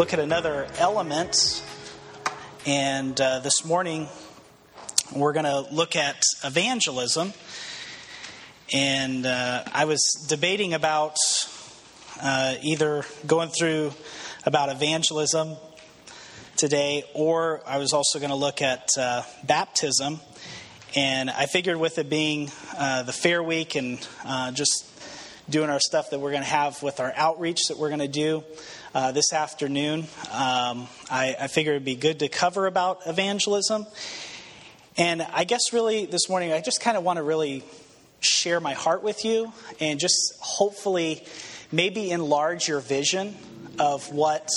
[0.00, 1.62] look at another element,
[2.64, 4.08] and uh, this morning
[5.14, 7.34] we're going to look at evangelism.
[8.72, 11.16] And uh, I was debating about
[12.22, 13.92] uh, either going through
[14.46, 15.56] about evangelism
[16.56, 20.18] today, or I was also going to look at uh, baptism.
[20.96, 23.98] And I figured with it being uh, the Fair Week and
[24.54, 24.86] just
[25.50, 28.08] doing our stuff that we're going to have with our outreach that we're going to
[28.08, 28.44] do
[28.94, 30.00] uh, this afternoon.
[30.32, 33.86] Um, I, I figured it'd be good to cover about evangelism.
[34.96, 37.62] And I guess really this morning, I just kind of want to really
[38.20, 41.24] share my heart with you and just hopefully
[41.72, 43.36] maybe enlarge your vision
[43.78, 44.48] of what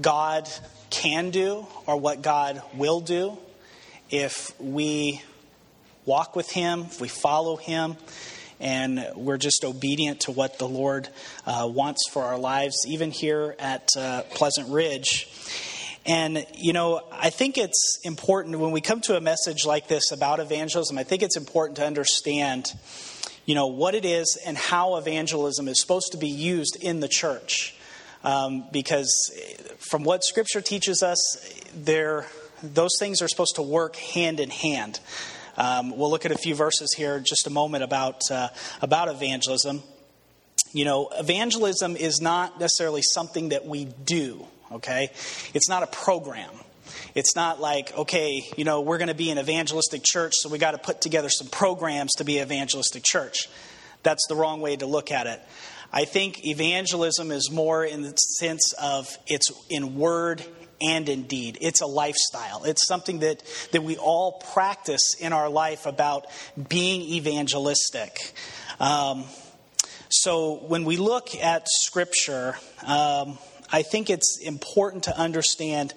[0.00, 0.48] God
[0.90, 3.36] can do or what God will do
[4.10, 5.20] if we
[6.06, 7.96] walk with Him, if we follow Him,
[8.64, 11.10] and we're just obedient to what the Lord
[11.46, 15.28] uh, wants for our lives, even here at uh, Pleasant Ridge.
[16.06, 20.12] And, you know, I think it's important when we come to a message like this
[20.12, 22.72] about evangelism, I think it's important to understand,
[23.44, 27.08] you know, what it is and how evangelism is supposed to be used in the
[27.08, 27.76] church.
[28.22, 29.30] Um, because
[29.78, 31.18] from what Scripture teaches us,
[31.76, 32.26] there,
[32.62, 35.00] those things are supposed to work hand in hand.
[35.56, 38.48] Um, we'll look at a few verses here just a moment about, uh,
[38.82, 39.82] about evangelism.
[40.72, 45.10] You know, evangelism is not necessarily something that we do, okay?
[45.54, 46.50] It's not a program.
[47.14, 50.58] It's not like, okay, you know, we're going to be an evangelistic church, so we
[50.58, 53.48] got to put together some programs to be an evangelistic church.
[54.02, 55.40] That's the wrong way to look at it.
[55.92, 60.44] I think evangelism is more in the sense of it's in word
[60.80, 61.58] and in deed.
[61.60, 62.64] It's a lifestyle.
[62.64, 66.26] It's something that, that we all practice in our life about
[66.68, 68.32] being evangelistic.
[68.80, 69.24] Um,
[70.10, 72.56] so when we look at Scripture,
[72.86, 73.38] um,
[73.72, 75.94] I think it's important to understand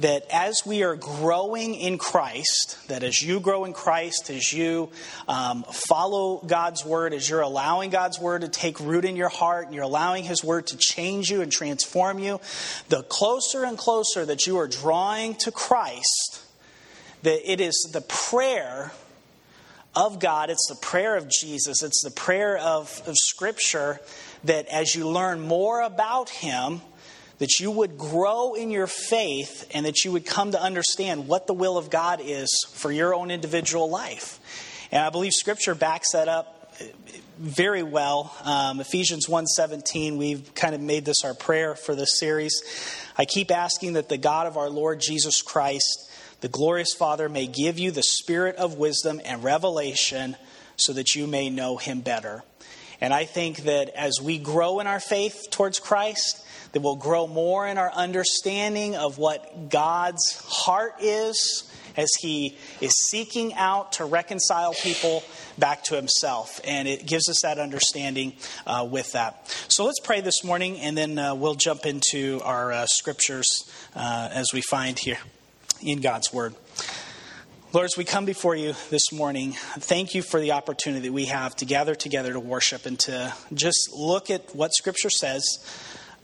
[0.00, 4.90] that as we are growing in Christ, that as you grow in Christ, as you
[5.28, 9.66] um, follow God's word, as you're allowing God's word to take root in your heart,
[9.66, 12.40] and you're allowing His word to change you and transform you,
[12.88, 16.42] the closer and closer that you are drawing to Christ,
[17.22, 18.92] that it is the prayer
[19.94, 24.00] of God, it's the prayer of Jesus, it's the prayer of, of Scripture
[24.44, 26.80] that as you learn more about Him,
[27.40, 31.46] that you would grow in your faith and that you would come to understand what
[31.46, 34.38] the will of God is for your own individual life.
[34.92, 36.76] And I believe Scripture backs that up
[37.38, 38.34] very well.
[38.44, 42.62] Um, Ephesians 1:17, we've kind of made this our prayer for this series.
[43.16, 46.10] I keep asking that the God of our Lord Jesus Christ,
[46.42, 50.36] the glorious Father, may give you the spirit of wisdom and revelation
[50.76, 52.42] so that you may know him better.
[53.00, 57.26] And I think that as we grow in our faith towards Christ, that we'll grow
[57.26, 64.04] more in our understanding of what God's heart is as He is seeking out to
[64.04, 65.22] reconcile people
[65.58, 66.60] back to Himself.
[66.64, 68.34] And it gives us that understanding
[68.66, 69.48] uh, with that.
[69.68, 74.28] So let's pray this morning, and then uh, we'll jump into our uh, scriptures uh,
[74.32, 75.18] as we find here
[75.82, 76.54] in God's Word.
[77.72, 81.26] Lord, as we come before you this morning, thank you for the opportunity that we
[81.26, 85.44] have to gather together to worship and to just look at what Scripture says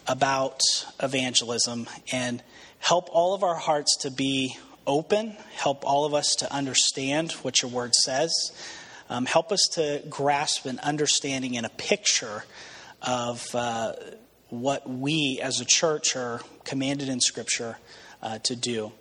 [0.08, 0.60] about
[1.02, 2.42] evangelism and
[2.78, 4.56] help all of our hearts to be
[4.86, 8.32] open, help all of us to understand what your word says,
[9.08, 12.44] um, help us to grasp an understanding and a picture
[13.02, 13.92] of uh,
[14.48, 17.76] what we as a church are commanded in Scripture
[18.22, 18.92] uh, to do.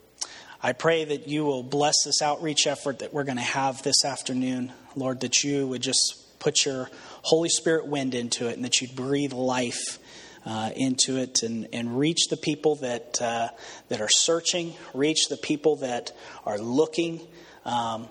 [0.62, 4.04] I pray that you will bless this outreach effort that we're going to have this
[4.04, 4.74] afternoon.
[4.96, 6.90] Lord, that you would just put your
[7.22, 10.00] Holy Spirit wind into it and that you'd breathe life
[10.46, 13.50] uh, into it and, and reach the people that, uh,
[13.90, 16.12] that are searching, reach the people that
[16.46, 17.20] are looking.
[17.66, 18.08] Um,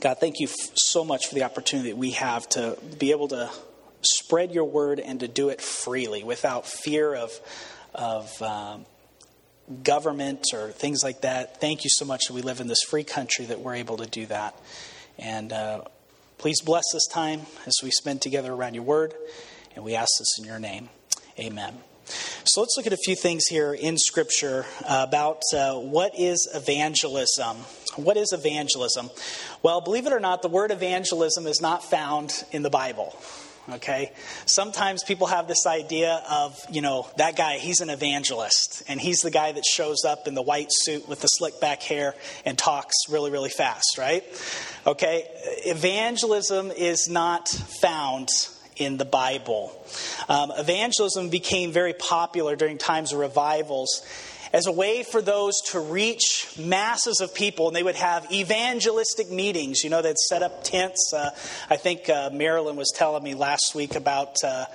[0.00, 3.28] God, thank you f- so much for the opportunity that we have to be able
[3.28, 3.50] to
[4.02, 7.32] spread your word and to do it freely without fear of,
[7.94, 8.84] of um,
[9.82, 11.60] government or things like that.
[11.60, 14.06] Thank you so much that we live in this free country that we're able to
[14.06, 14.58] do that.
[15.18, 15.82] And uh,
[16.38, 19.14] please bless this time as we spend together around your word.
[19.74, 20.88] And we ask this in your name.
[21.38, 21.74] Amen.
[22.44, 27.56] So let's look at a few things here in Scripture about uh, what is evangelism.
[27.96, 29.10] What is evangelism?
[29.62, 33.14] Well, believe it or not, the word evangelism is not found in the Bible.
[33.68, 34.12] Okay?
[34.46, 39.18] Sometimes people have this idea of, you know, that guy, he's an evangelist, and he's
[39.18, 42.56] the guy that shows up in the white suit with the slick back hair and
[42.56, 44.24] talks really, really fast, right?
[44.86, 45.26] Okay?
[45.66, 48.28] Evangelism is not found
[48.76, 49.72] in the Bible.
[50.28, 54.04] Um, evangelism became very popular during times of revivals
[54.52, 59.30] as a way for those to reach masses of people, and they would have evangelistic
[59.30, 59.84] meetings.
[59.84, 61.12] You know, they'd set up tents.
[61.14, 61.30] Uh,
[61.68, 64.36] I think uh, Marilyn was telling me last week about.
[64.42, 64.66] Uh,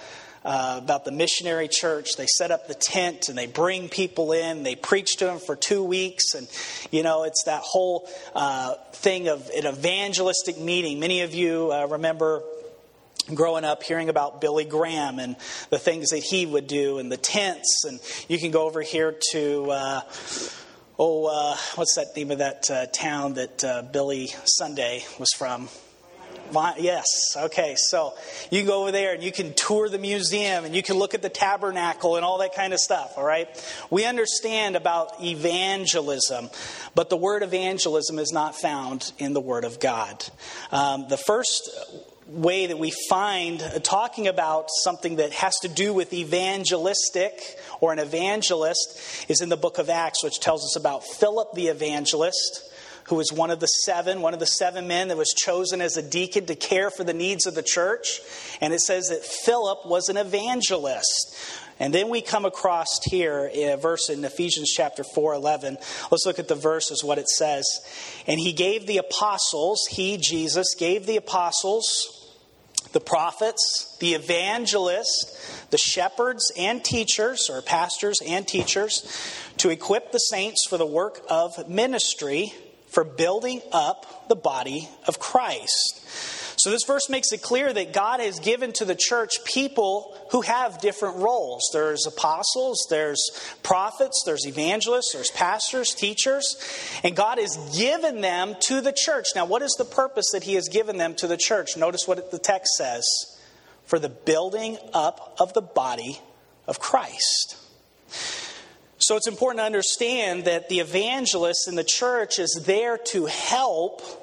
[0.44, 2.16] uh, about the missionary church.
[2.18, 4.64] They set up the tent and they bring people in.
[4.64, 6.34] They preach to them for two weeks.
[6.34, 6.48] And,
[6.90, 11.00] you know, it's that whole uh, thing of an evangelistic meeting.
[11.00, 12.42] Many of you uh, remember
[13.34, 15.36] growing up hearing about Billy Graham and
[15.70, 17.84] the things that he would do and the tents.
[17.86, 20.02] And you can go over here to, uh,
[20.98, 25.70] oh, uh, what's that name of that uh, town that uh, Billy Sunday was from?
[26.78, 27.06] Yes,
[27.38, 27.76] okay.
[27.78, 28.14] So
[28.50, 31.14] you can go over there and you can tour the museum and you can look
[31.14, 33.48] at the tabernacle and all that kind of stuff, all right?
[33.90, 36.50] We understand about evangelism,
[36.94, 40.26] but the word evangelism is not found in the Word of God.
[40.72, 41.70] Um, the first
[42.32, 47.92] way that we find uh, talking about something that has to do with evangelistic or
[47.92, 52.72] an evangelist is in the book of Acts, which tells us about Philip the evangelist,
[53.06, 55.98] who was one of the seven, one of the seven men that was chosen as
[55.98, 58.22] a deacon to care for the needs of the church.
[58.62, 61.36] And it says that Philip was an evangelist.
[61.80, 65.78] And then we come across here a verse in Ephesians chapter 4 11.
[66.12, 67.66] Let's look at the verse as what it says.
[68.28, 72.21] And he gave the apostles, he, Jesus, gave the apostles
[72.94, 79.06] the prophets, the evangelists, the shepherds and teachers, or pastors and teachers,
[79.58, 82.54] to equip the saints for the work of ministry,
[82.88, 86.02] for building up the body of Christ
[86.62, 90.42] so this verse makes it clear that God has given to the church people who
[90.42, 91.68] have different roles.
[91.74, 93.32] There's apostles, there's
[93.64, 96.56] prophets, there's evangelists, there's pastors, teachers,
[97.04, 99.30] and God has given them to the church.
[99.36, 101.76] Now, what is the purpose that He has given them to the church?
[101.76, 103.08] Notice what the text says
[103.86, 106.20] for the building up of the body
[106.68, 107.58] of Christ.
[109.00, 114.21] So it's important to understand that the evangelist in the church is there to help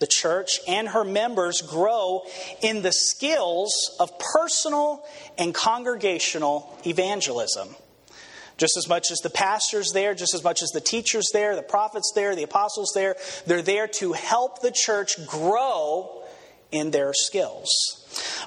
[0.00, 2.22] the church and her members grow
[2.62, 5.04] in the skills of personal
[5.38, 7.68] and congregational evangelism.
[8.56, 11.62] Just as much as the pastors there, just as much as the teachers there, the
[11.62, 13.16] prophets there, the apostles there,
[13.46, 16.24] they're there to help the church grow
[16.72, 17.70] in their skills.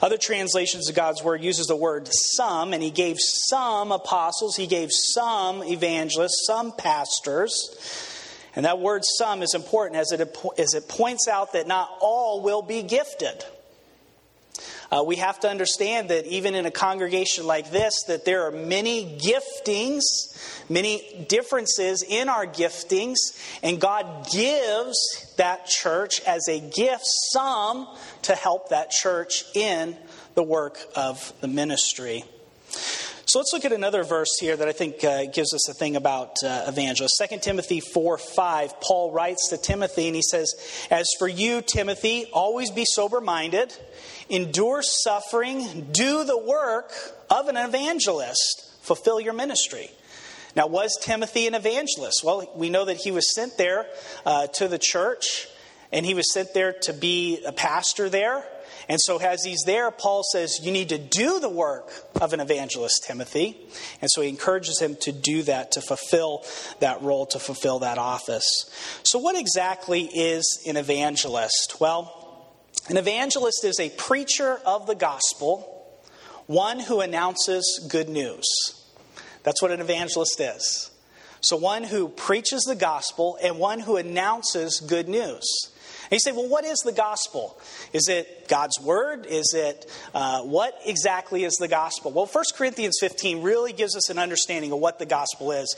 [0.02, 4.68] Other translations of God's word uses the word some, and he gave some apostles, he
[4.68, 8.12] gave some evangelists, some pastors.
[8.56, 10.22] And that word some is important as it,
[10.58, 13.44] as it points out that not all will be gifted.
[14.92, 18.52] Uh, we have to understand that even in a congregation like this, that there are
[18.52, 20.04] many giftings,
[20.70, 23.16] many differences in our giftings,
[23.64, 27.88] and God gives that church as a gift some
[28.24, 29.98] to help that church in
[30.36, 32.24] the work of the ministry.
[33.34, 35.96] So let's look at another verse here that I think uh, gives us a thing
[35.96, 37.18] about uh, evangelists.
[37.18, 40.54] 2 Timothy 4 5, Paul writes to Timothy and he says,
[40.92, 43.76] As for you, Timothy, always be sober minded,
[44.30, 46.94] endure suffering, do the work
[47.28, 49.90] of an evangelist, fulfill your ministry.
[50.56, 52.22] Now, was Timothy an evangelist?
[52.24, 53.88] Well, we know that he was sent there
[54.28, 55.48] uh, to the church,
[55.92, 58.46] and he was sent there to be a pastor there.
[58.90, 62.40] And so, as he's there, Paul says, You need to do the work of an
[62.40, 63.58] evangelist, Timothy.
[64.02, 66.44] And so, he encourages him to do that, to fulfill
[66.80, 68.70] that role, to fulfill that office.
[69.04, 71.78] So, what exactly is an evangelist?
[71.80, 72.20] Well,
[72.90, 75.70] an evangelist is a preacher of the gospel,
[76.48, 78.46] one who announces good news.
[79.44, 80.92] That's what an evangelist is.
[81.42, 85.73] So, one who preaches the gospel and one who announces good news.
[86.13, 87.60] You say, well, what is the gospel?
[87.91, 89.25] Is it God's word?
[89.25, 92.12] Is it uh, what exactly is the gospel?
[92.12, 95.75] Well, 1 Corinthians 15 really gives us an understanding of what the gospel is.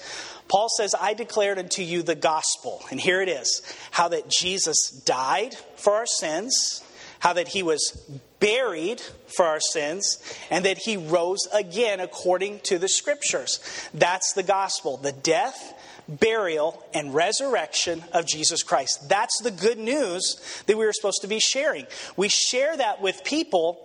[0.47, 2.83] Paul says, I declared unto you the gospel.
[2.91, 3.61] And here it is
[3.91, 6.83] how that Jesus died for our sins,
[7.19, 7.91] how that he was
[8.39, 9.01] buried
[9.35, 13.59] for our sins, and that he rose again according to the scriptures.
[13.93, 14.97] That's the gospel.
[14.97, 15.73] The death,
[16.07, 19.09] burial, and resurrection of Jesus Christ.
[19.09, 21.87] That's the good news that we are supposed to be sharing.
[22.15, 23.81] We share that with people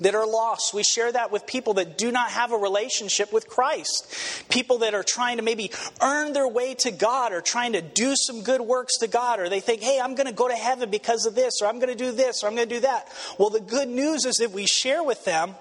[0.00, 0.74] that are lost.
[0.74, 4.44] We share that with people that do not have a relationship with Christ.
[4.48, 5.70] People that are trying to maybe
[6.00, 9.48] earn their way to God or trying to do some good works to God, or
[9.48, 11.96] they think, hey, I'm going to go to heaven because of this, or I'm going
[11.96, 13.08] to do this, or I'm going to do that.
[13.38, 15.54] Well, the good news is that we share with them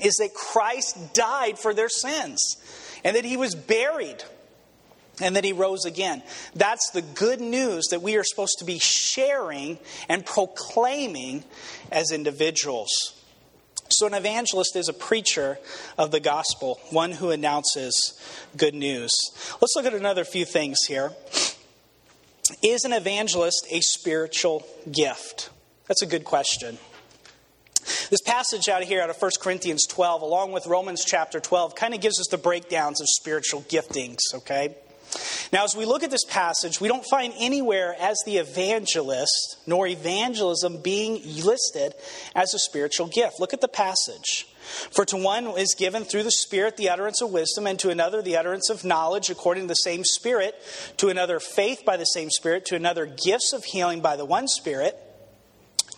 [0.00, 2.56] is that Christ died for their sins
[3.02, 4.22] and that he was buried
[5.20, 6.22] and that he rose again.
[6.54, 11.44] That's the good news that we are supposed to be sharing and proclaiming
[11.90, 13.14] as individuals.
[13.90, 15.58] So, an evangelist is a preacher
[15.96, 18.20] of the gospel, one who announces
[18.56, 19.10] good news.
[19.60, 21.12] Let's look at another few things here.
[22.62, 25.50] Is an evangelist a spiritual gift?
[25.86, 26.78] That's a good question.
[28.10, 31.74] This passage out of here out of 1 Corinthians 12, along with Romans chapter 12,
[31.74, 34.74] kind of gives us the breakdowns of spiritual giftings, okay?
[35.52, 39.86] Now, as we look at this passage, we don't find anywhere as the evangelist nor
[39.86, 41.94] evangelism being listed
[42.34, 43.40] as a spiritual gift.
[43.40, 44.46] Look at the passage.
[44.90, 48.20] For to one is given through the Spirit the utterance of wisdom, and to another
[48.20, 50.54] the utterance of knowledge according to the same Spirit,
[50.98, 54.46] to another faith by the same Spirit, to another gifts of healing by the one
[54.46, 55.02] Spirit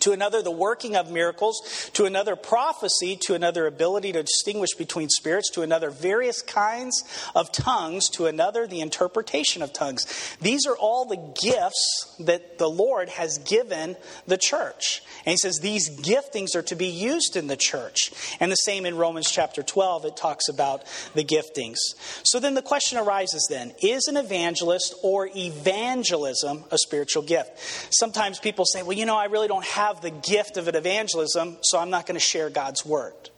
[0.01, 5.09] to another the working of miracles, to another prophecy, to another ability to distinguish between
[5.09, 7.03] spirits, to another various kinds
[7.35, 10.05] of tongues, to another the interpretation of tongues.
[10.41, 13.95] These are all the gifts that the Lord has given
[14.27, 15.01] the church.
[15.25, 18.11] And he says these giftings are to be used in the church.
[18.39, 21.77] And the same in Romans chapter 12, it talks about the giftings.
[22.23, 27.51] So then the question arises then is an evangelist or evangelism a spiritual gift?
[27.93, 30.75] Sometimes people say, well, you know, I really don't have have the gift of an
[30.75, 33.29] evangelism, so I'm not going to share God's word.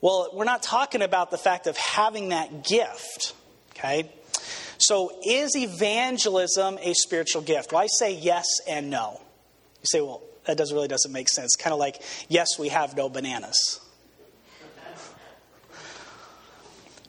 [0.00, 3.34] Well, we're not talking about the fact of having that gift,
[3.72, 4.10] okay?
[4.78, 7.72] So, is evangelism a spiritual gift?
[7.72, 9.20] Well, I say yes and no.
[9.80, 11.54] You say, well, that does, really doesn't make sense.
[11.56, 13.80] Kind of like, yes, we have no bananas.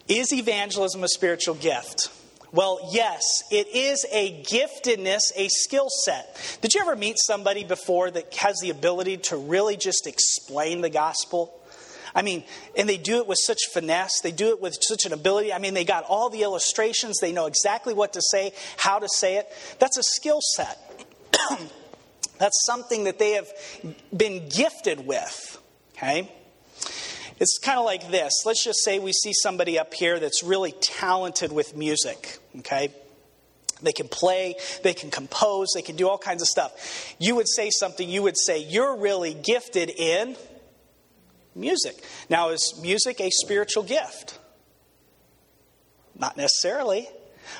[0.09, 2.09] Is evangelism a spiritual gift?
[2.53, 6.57] Well, yes, it is a giftedness, a skill set.
[6.61, 10.89] Did you ever meet somebody before that has the ability to really just explain the
[10.89, 11.57] gospel?
[12.13, 12.43] I mean,
[12.75, 15.53] and they do it with such finesse, they do it with such an ability.
[15.53, 19.07] I mean, they got all the illustrations, they know exactly what to say, how to
[19.07, 19.47] say it.
[19.79, 20.77] That's a skill set.
[22.37, 23.47] That's something that they have
[24.15, 25.61] been gifted with.
[25.95, 26.29] Okay?
[27.39, 28.43] It's kind of like this.
[28.45, 32.89] Let's just say we see somebody up here that's really talented with music, okay?
[33.81, 37.15] They can play, they can compose, they can do all kinds of stuff.
[37.19, 40.35] You would say something, you would say, You're really gifted in
[41.55, 42.03] music.
[42.29, 44.39] Now, is music a spiritual gift?
[46.15, 47.07] Not necessarily,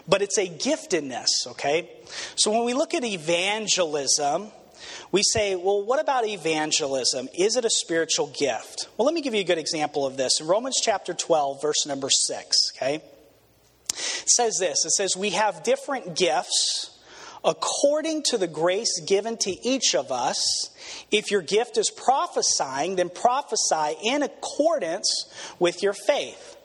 [0.08, 1.90] but it's a giftedness, okay?
[2.36, 4.52] So when we look at evangelism,
[5.12, 7.28] we say, well, what about evangelism?
[7.38, 8.88] Is it a spiritual gift?
[8.98, 10.40] Well, let me give you a good example of this.
[10.40, 13.02] In Romans chapter 12, verse number 6, okay?
[14.26, 17.00] Says this It says, We have different gifts
[17.44, 20.70] according to the grace given to each of us.
[21.12, 26.58] If your gift is prophesying, then prophesy in accordance with your faith.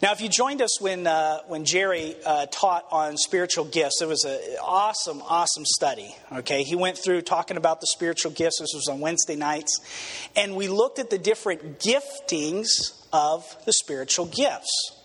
[0.00, 4.06] Now, if you joined us when, uh, when Jerry uh, taught on spiritual gifts, it
[4.06, 6.14] was an awesome, awesome study.
[6.30, 8.60] Okay, he went through talking about the spiritual gifts.
[8.60, 9.80] This was on Wednesday nights,
[10.36, 12.68] and we looked at the different giftings
[13.12, 14.97] of the spiritual gifts.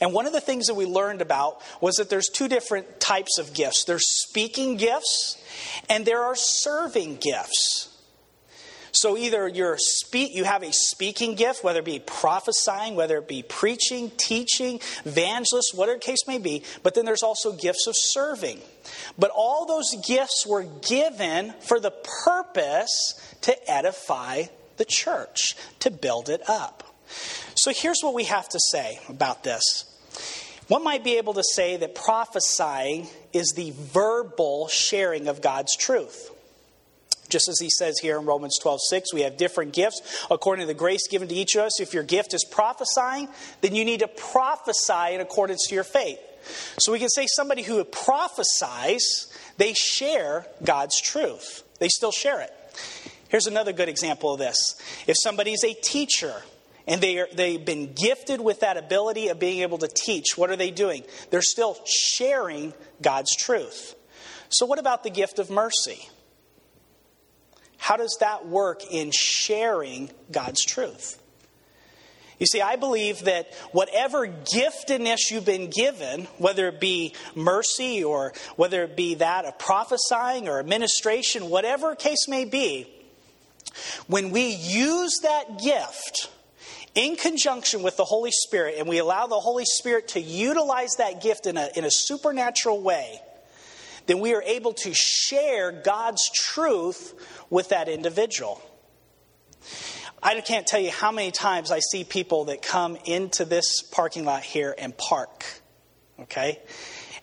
[0.00, 3.38] And one of the things that we learned about was that there's two different types
[3.38, 3.84] of gifts.
[3.84, 5.42] There's speaking gifts
[5.88, 7.94] and there are serving gifts.
[8.92, 9.76] So either you're
[10.12, 15.72] you have a speaking gift, whether it be prophesying, whether it be preaching, teaching, evangelist,
[15.74, 18.60] whatever case may be, but then there's also gifts of serving.
[19.18, 21.92] But all those gifts were given for the
[22.24, 24.44] purpose to edify
[24.78, 26.87] the church, to build it up.
[27.54, 29.84] So here's what we have to say about this.
[30.68, 36.30] One might be able to say that prophesying is the verbal sharing of God's truth.
[37.28, 40.66] Just as he says here in Romans 12, 6, we have different gifts according to
[40.66, 41.80] the grace given to each of us.
[41.80, 43.28] If your gift is prophesying,
[43.60, 46.18] then you need to prophesy in accordance to your faith.
[46.78, 49.26] So we can say somebody who prophesies,
[49.58, 51.62] they share God's truth.
[51.78, 52.52] They still share it.
[53.28, 54.80] Here's another good example of this.
[55.06, 56.42] If somebody's a teacher
[56.88, 60.50] and they are, they've been gifted with that ability of being able to teach, what
[60.50, 61.04] are they doing?
[61.30, 63.94] They're still sharing God's truth.
[64.48, 66.08] So, what about the gift of mercy?
[67.76, 71.22] How does that work in sharing God's truth?
[72.38, 78.32] You see, I believe that whatever giftedness you've been given, whether it be mercy or
[78.56, 82.86] whether it be that of prophesying or administration, whatever case may be,
[84.06, 86.30] when we use that gift
[86.94, 91.22] in conjunction with the Holy Spirit and we allow the Holy Spirit to utilize that
[91.22, 93.20] gift in a, in a supernatural way,
[94.06, 97.14] then we are able to share God's truth
[97.50, 98.60] with that individual.
[100.22, 104.24] I can't tell you how many times I see people that come into this parking
[104.24, 105.44] lot here and park.
[106.20, 106.58] Okay?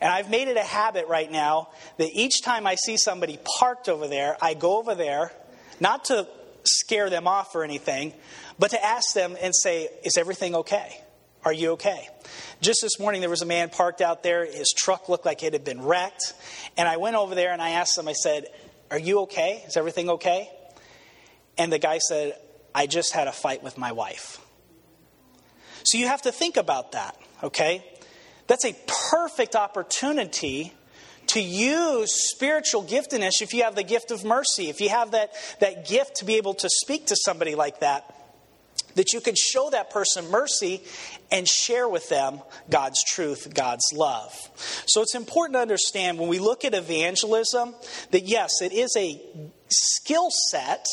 [0.00, 1.68] And I've made it a habit right now
[1.98, 5.32] that each time I see somebody parked over there, I go over there,
[5.80, 6.26] not to
[6.64, 8.12] scare them off or anything,
[8.58, 11.00] but to ask them and say, Is everything okay?
[11.44, 12.08] Are you okay?
[12.60, 14.44] Just this morning, there was a man parked out there.
[14.44, 16.34] His truck looked like it had been wrecked.
[16.76, 18.46] And I went over there and I asked him, I said,
[18.90, 19.62] Are you okay?
[19.66, 20.50] Is everything okay?
[21.58, 22.38] And the guy said,
[22.74, 24.40] I just had a fight with my wife.
[25.84, 27.84] So you have to think about that, okay?
[28.48, 28.74] That's a
[29.10, 30.72] perfect opportunity
[31.28, 35.32] to use spiritual giftedness if you have the gift of mercy, if you have that,
[35.60, 38.15] that gift to be able to speak to somebody like that,
[38.96, 40.82] that you can show that person mercy
[41.30, 44.32] and share with them God's truth, God's love.
[44.86, 47.74] So it's important to understand when we look at evangelism
[48.10, 49.20] that yes, it is a
[49.68, 50.86] skill set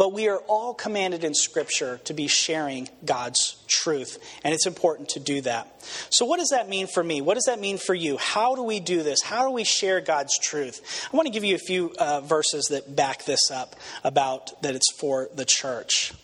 [0.00, 5.10] but we are all commanded in Scripture to be sharing God's truth, and it's important
[5.10, 5.84] to do that.
[6.08, 7.20] So, what does that mean for me?
[7.20, 8.16] What does that mean for you?
[8.16, 9.20] How do we do this?
[9.20, 11.06] How do we share God's truth?
[11.12, 14.74] I want to give you a few uh, verses that back this up about that
[14.74, 16.14] it's for the church.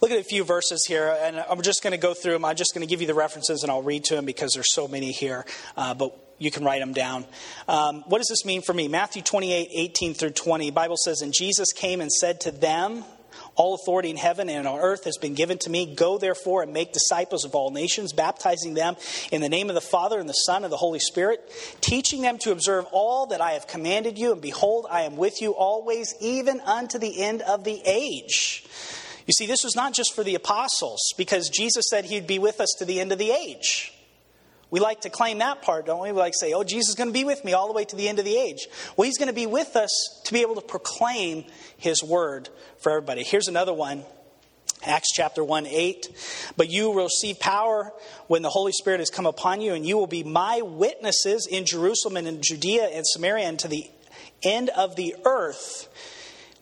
[0.00, 2.44] Look at a few verses here, and I'm just going to go through them.
[2.44, 4.72] I'm just going to give you the references, and I'll read to them because there's
[4.72, 5.44] so many here.
[5.76, 7.26] Uh, but you can write them down.
[7.68, 8.88] Um, what does this mean for me?
[8.88, 10.70] Matthew 28, 18 through 20.
[10.70, 13.04] Bible says, And Jesus came and said to them,
[13.56, 15.94] all authority in heaven and on earth has been given to me.
[15.94, 18.96] Go therefore and make disciples of all nations, baptizing them
[19.30, 21.40] in the name of the Father and the Son and the Holy Spirit,
[21.80, 24.32] teaching them to observe all that I have commanded you.
[24.32, 28.64] And behold, I am with you always, even unto the end of the age.
[29.30, 32.60] You see, this was not just for the apostles, because Jesus said he'd be with
[32.60, 33.92] us to the end of the age.
[34.72, 36.10] We like to claim that part, don't we?
[36.10, 37.84] We like to say, oh, Jesus is going to be with me all the way
[37.84, 38.66] to the end of the age.
[38.96, 41.44] Well, he's going to be with us to be able to proclaim
[41.76, 42.48] his word
[42.80, 43.22] for everybody.
[43.22, 44.02] Here's another one.
[44.84, 46.52] Acts chapter 1 8.
[46.56, 47.92] But you will receive power
[48.26, 51.66] when the Holy Spirit has come upon you, and you will be my witnesses in
[51.66, 53.88] Jerusalem and in Judea and Samaria and to the
[54.42, 55.86] end of the earth.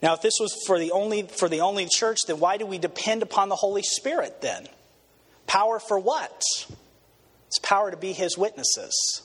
[0.01, 2.77] Now, if this was for the only for the only church, then why do we
[2.77, 4.67] depend upon the Holy Spirit then?
[5.45, 6.41] Power for what?
[7.47, 9.23] It's power to be his witnesses.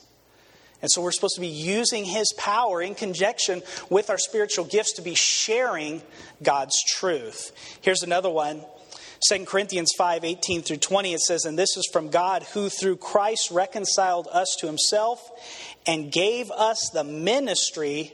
[0.81, 4.93] And so we're supposed to be using his power in conjunction with our spiritual gifts
[4.93, 6.01] to be sharing
[6.43, 7.51] God's truth.
[7.81, 8.63] Here's another one.
[9.29, 12.97] 2 Corinthians 5 18 through 20, it says, And this is from God who through
[12.97, 15.31] Christ reconciled us to himself
[15.87, 18.13] and gave us the ministry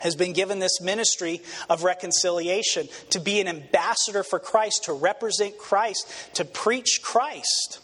[0.00, 5.56] has been given this ministry of reconciliation to be an ambassador for Christ, to represent
[5.56, 7.78] Christ, to preach Christ.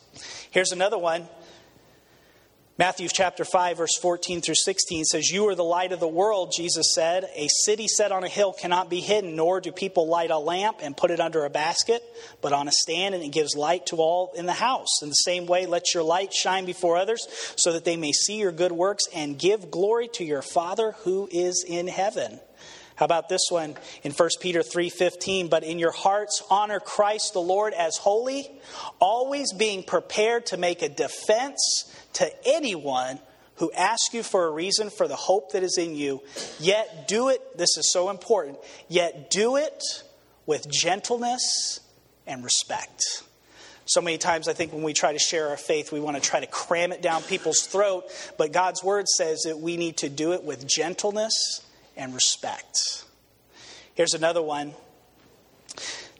[0.50, 1.28] Here's another one
[2.78, 6.52] Matthew chapter 5, verse 14 through 16 says, You are the light of the world,
[6.54, 7.26] Jesus said.
[7.34, 10.80] A city set on a hill cannot be hidden, nor do people light a lamp
[10.82, 12.02] and put it under a basket,
[12.42, 15.00] but on a stand, and it gives light to all in the house.
[15.00, 18.40] In the same way, let your light shine before others, so that they may see
[18.40, 22.40] your good works and give glory to your Father who is in heaven.
[22.96, 27.40] How about this one in 1 Peter 3:15, but in your hearts honor Christ the
[27.40, 28.50] Lord as holy,
[28.98, 33.18] always being prepared to make a defense to anyone
[33.56, 36.22] who asks you for a reason for the hope that is in you,
[36.60, 39.82] yet do it, this is so important, yet do it
[40.44, 41.80] with gentleness
[42.26, 43.02] and respect.
[43.86, 46.22] So many times, I think when we try to share our faith, we want to
[46.22, 48.04] try to cram it down people's throat,
[48.36, 51.64] but God's word says that we need to do it with gentleness
[51.96, 53.04] and respect.
[53.94, 54.74] Here's another one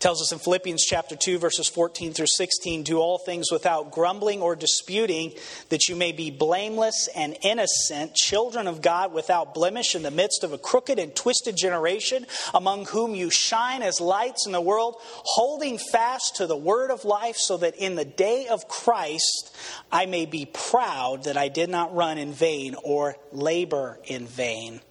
[0.07, 4.41] tells us in Philippians chapter 2 verses 14 through 16 do all things without grumbling
[4.41, 5.33] or disputing
[5.71, 10.45] that you may be blameless and innocent children of God without blemish in the midst
[10.45, 14.95] of a crooked and twisted generation among whom you shine as lights in the world
[15.01, 19.57] holding fast to the word of life so that in the day of Christ
[19.91, 24.83] I may be proud that I did not run in vain or labor in vain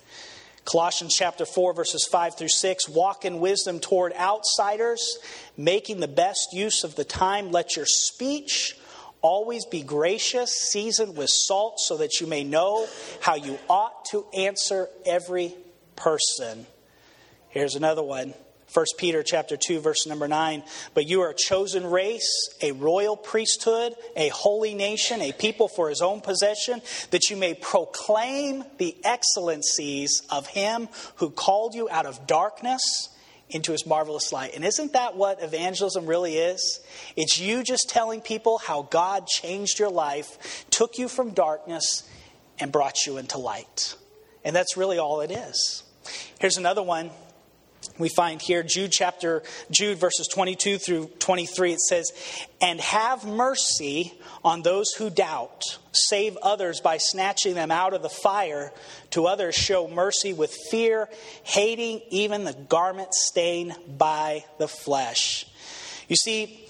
[0.65, 5.19] Colossians chapter 4, verses 5 through 6 walk in wisdom toward outsiders,
[5.55, 7.51] making the best use of the time.
[7.51, 8.75] Let your speech
[9.21, 12.87] always be gracious, seasoned with salt, so that you may know
[13.21, 15.53] how you ought to answer every
[15.95, 16.65] person.
[17.49, 18.33] Here's another one.
[18.75, 20.61] 1 Peter chapter 2 verse number 9
[20.93, 25.87] but you are a chosen race a royal priesthood a holy nation a people for
[25.87, 32.05] his own possession that you may proclaim the excellencies of him who called you out
[32.05, 32.81] of darkness
[33.47, 34.55] into his marvelous light.
[34.55, 36.79] And isn't that what evangelism really is?
[37.15, 42.09] It's you just telling people how God changed your life, took you from darkness,
[42.59, 43.95] and brought you into light.
[44.43, 45.83] And that's really all it is.
[46.39, 47.11] Here's another one
[47.97, 52.11] we find here Jude chapter Jude verses 22 through 23 it says
[52.61, 58.09] and have mercy on those who doubt save others by snatching them out of the
[58.09, 58.71] fire.
[59.11, 61.09] To others show mercy with fear
[61.43, 65.47] hating even the garment stained by the flesh.
[66.07, 66.64] You see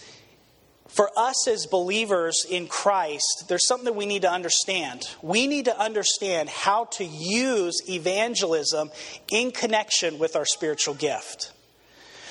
[0.96, 5.10] for us as believers in Christ, there's something that we need to understand.
[5.22, 8.92] We need to understand how to use evangelism
[9.30, 11.52] in connection with our spiritual gift.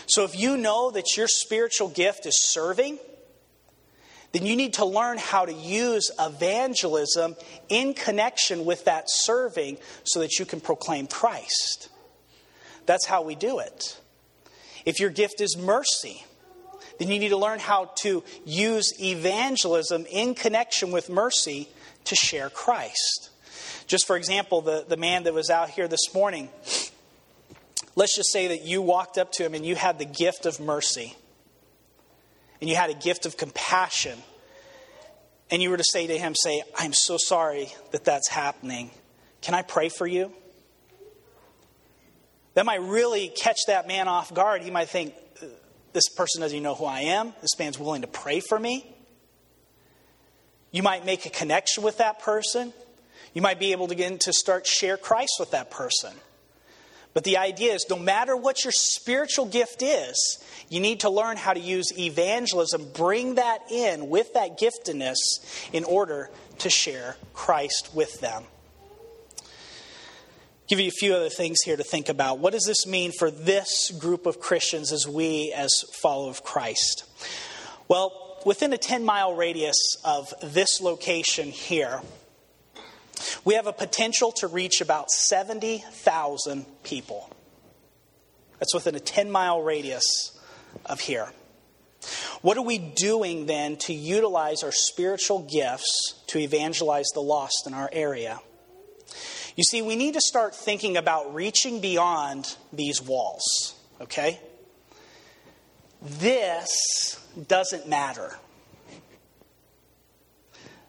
[0.06, 2.98] So if you know that your spiritual gift is serving,
[4.32, 7.36] then you need to learn how to use evangelism
[7.68, 11.90] in connection with that serving so that you can proclaim Christ.
[12.86, 14.00] That's how we do it.
[14.86, 16.24] If your gift is mercy,
[16.98, 21.68] then you need to learn how to use evangelism in connection with mercy
[22.04, 23.30] to share Christ.
[23.86, 26.48] Just for example, the, the man that was out here this morning,
[27.96, 30.60] let's just say that you walked up to him and you had the gift of
[30.60, 31.16] mercy,
[32.60, 34.18] and you had a gift of compassion,
[35.50, 38.90] and you were to say to him, Say, I'm so sorry that that's happening.
[39.42, 40.32] Can I pray for you?
[42.54, 44.62] That might really catch that man off guard.
[44.62, 45.14] He might think,
[45.94, 47.32] this person doesn't even know who I am.
[47.40, 48.84] This man's willing to pray for me.
[50.72, 52.72] You might make a connection with that person.
[53.32, 56.12] You might be able to get to start share Christ with that person.
[57.14, 61.36] But the idea is no matter what your spiritual gift is, you need to learn
[61.36, 65.14] how to use evangelism, bring that in with that giftedness
[65.72, 66.28] in order
[66.58, 68.42] to share Christ with them
[70.68, 72.38] give you a few other things here to think about.
[72.38, 77.04] What does this mean for this group of Christians as we, as followers of Christ?
[77.88, 82.00] Well, within a 10 mile radius of this location here,
[83.44, 87.30] we have a potential to reach about 70,000 people.
[88.58, 90.38] That's within a 10 mile radius
[90.86, 91.30] of here.
[92.42, 97.74] What are we doing then to utilize our spiritual gifts to evangelize the lost in
[97.74, 98.40] our area?
[99.56, 104.40] You see, we need to start thinking about reaching beyond these walls, okay?
[106.02, 108.36] This doesn't matter.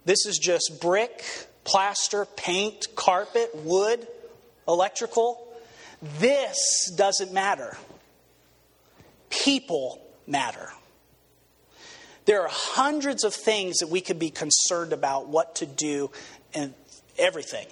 [0.04, 1.24] This is just brick,
[1.64, 4.08] plaster, paint, carpet, wood,
[4.68, 5.48] electrical.
[6.20, 7.78] This doesn't matter.
[9.30, 10.72] People matter.
[12.26, 16.10] There are hundreds of things that we could be concerned about what to do
[16.54, 16.74] and
[17.18, 17.68] everything.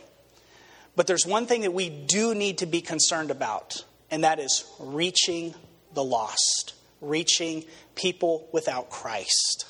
[0.96, 4.66] But there's one thing that we do need to be concerned about, and that is
[4.80, 5.56] reaching
[5.94, 9.66] the lost, reaching people without Christ.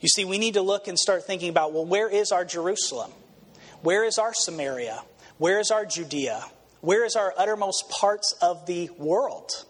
[0.00, 3.12] You see, we need to look and start thinking about well, where is our Jerusalem?
[3.82, 5.02] Where is our Samaria?
[5.38, 6.44] Where is our Judea?
[6.80, 9.64] Where is our uttermost parts of the world?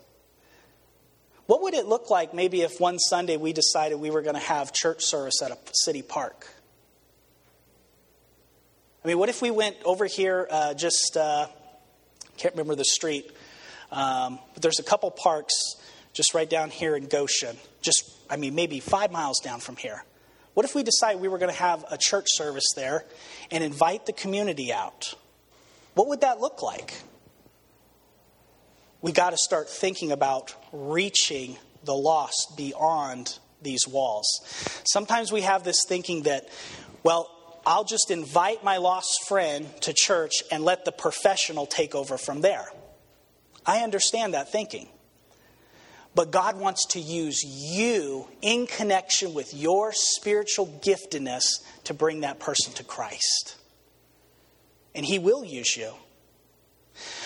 [1.46, 4.40] What would it look like maybe if one Sunday we decided we were going to
[4.40, 6.48] have church service at a city park?
[9.04, 11.46] I mean, what if we went over here, uh, just, uh,
[12.38, 13.30] can't remember the street,
[13.92, 15.76] um, but there's a couple parks
[16.14, 20.04] just right down here in Goshen, just, I mean, maybe five miles down from here.
[20.54, 23.04] What if we decided we were going to have a church service there
[23.50, 25.12] and invite the community out?
[25.92, 26.94] What would that look like?
[29.02, 34.24] We got to start thinking about reaching the lost beyond these walls.
[34.90, 36.48] Sometimes we have this thinking that,
[37.02, 37.33] well,
[37.66, 42.40] I'll just invite my lost friend to church and let the professional take over from
[42.40, 42.66] there.
[43.64, 44.88] I understand that thinking.
[46.14, 51.44] But God wants to use you in connection with your spiritual giftedness
[51.84, 53.56] to bring that person to Christ.
[54.94, 55.92] And He will use you.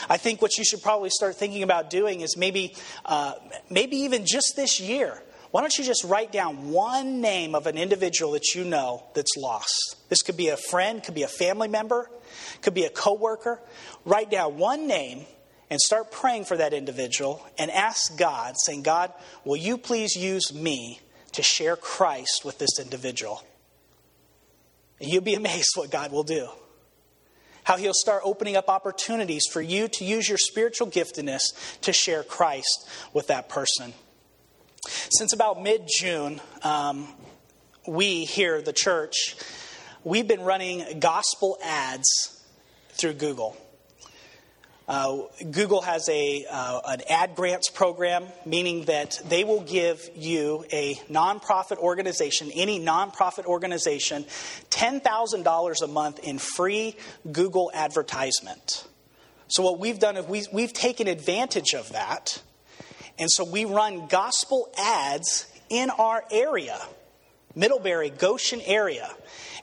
[0.08, 2.74] I think what you should probably start thinking about doing is maybe,
[3.04, 3.34] uh,
[3.68, 7.78] maybe even just this year, why don't you just write down one name of an
[7.78, 9.96] individual that you know that's lost?
[10.08, 12.10] This could be a friend, could be a family member,
[12.60, 13.60] could be a coworker.
[14.04, 15.24] Write down one name
[15.70, 19.12] and start praying for that individual and ask God, saying, God,
[19.44, 21.00] will you please use me
[21.32, 23.42] to share Christ with this individual?
[25.00, 26.48] And you'll be amazed what God will do.
[27.64, 31.40] How he'll start opening up opportunities for you to use your spiritual giftedness
[31.82, 33.92] to share Christ with that person.
[34.88, 37.08] Since about mid June, um,
[37.86, 39.36] we here, the church,
[40.02, 42.42] we've been running gospel ads
[42.92, 43.56] through Google.
[44.88, 45.18] Uh,
[45.50, 50.94] Google has a, uh, an ad grants program, meaning that they will give you a
[51.10, 54.24] nonprofit organization, any nonprofit organization,
[54.70, 56.96] $10,000 a month in free
[57.30, 58.86] Google advertisement.
[59.48, 62.42] So, what we've done is we, we've taken advantage of that.
[63.18, 66.80] And so we run gospel ads in our area,
[67.54, 69.10] Middlebury, Goshen area.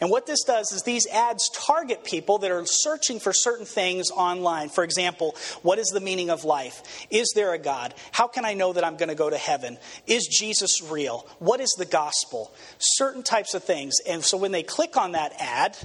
[0.01, 4.11] And what this does is these ads target people that are searching for certain things
[4.11, 4.69] online.
[4.69, 7.07] For example, what is the meaning of life?
[7.09, 7.93] Is there a God?
[8.11, 9.77] How can I know that I'm going to go to heaven?
[10.05, 11.25] Is Jesus real?
[11.39, 12.53] What is the gospel?
[12.77, 13.95] Certain types of things.
[14.07, 15.77] And so when they click on that ad,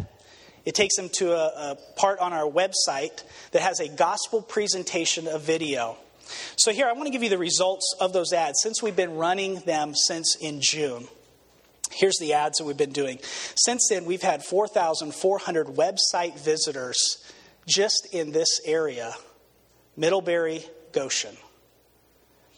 [0.65, 5.29] it takes them to a, a part on our website that has a gospel presentation
[5.29, 5.97] of video.
[6.57, 9.17] So here, I want to give you the results of those ads since we've been
[9.17, 11.09] running them since in June.
[11.91, 13.19] Here's the ads that we've been doing.
[13.57, 17.25] Since then, we've had 4,400 website visitors
[17.67, 19.15] just in this area
[19.97, 21.37] Middlebury, Goshen.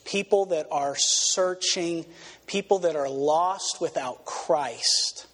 [0.04, 2.04] People that are searching,
[2.46, 5.26] people that are lost without Christ.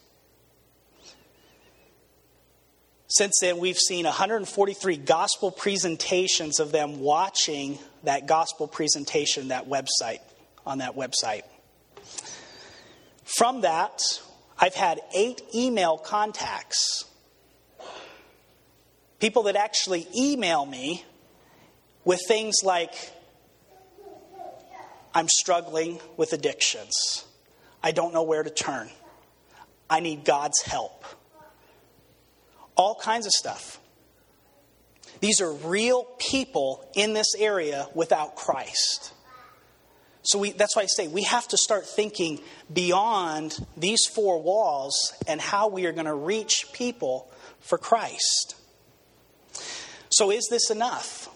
[3.08, 10.20] Since then, we've seen 143 gospel presentations of them watching that gospel presentation, that website,
[10.66, 11.42] on that website.
[13.24, 14.00] From that,
[14.58, 17.04] I've had eight email contacts.
[19.20, 21.04] People that actually email me
[22.04, 22.94] with things like,
[25.14, 27.24] I'm struggling with addictions.
[27.82, 28.88] I don't know where to turn.
[29.90, 31.04] I need God's help.
[32.76, 33.80] All kinds of stuff.
[35.20, 39.12] These are real people in this area without Christ.
[40.22, 42.40] So we, that's why I say we have to start thinking
[42.72, 48.56] beyond these four walls and how we are going to reach people for Christ.
[50.10, 51.28] So is this enough?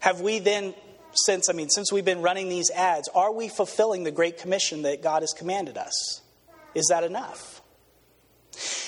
[0.00, 0.74] Have we then
[1.12, 4.82] since I mean since we've been running these ads, are we fulfilling the great commission
[4.82, 6.20] that God has commanded us?
[6.74, 7.62] Is that enough?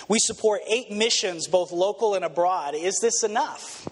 [0.08, 2.74] We support eight missions both local and abroad.
[2.74, 3.88] Is this enough?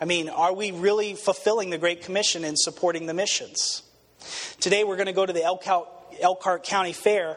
[0.00, 3.82] I mean, are we really fulfilling the great commission in supporting the missions?
[4.60, 7.36] Today we're going to go to the Elkhart County Fair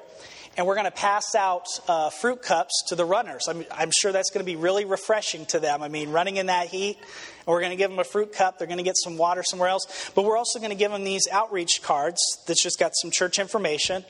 [0.57, 3.47] and we're going to pass out uh, fruit cups to the runners.
[3.47, 5.81] I'm, I'm, sure that's going to be really refreshing to them.
[5.81, 8.59] I mean, running in that heat, and we're going to give them a fruit cup.
[8.59, 10.11] They're going to get some water somewhere else.
[10.13, 13.39] But we're also going to give them these outreach cards that's just got some church
[13.39, 14.03] information.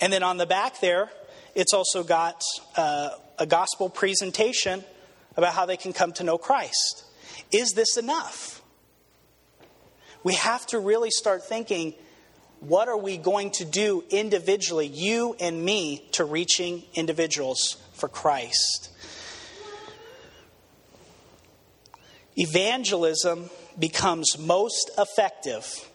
[0.00, 1.10] And then on the back there,
[1.54, 2.42] it's also got
[2.76, 4.84] uh, a gospel presentation
[5.34, 7.05] about how they can come to know Christ.
[7.52, 8.62] Is this enough?
[10.22, 11.94] We have to really start thinking
[12.60, 18.90] what are we going to do individually, you and me, to reaching individuals for Christ?
[22.36, 25.88] Evangelism becomes most effective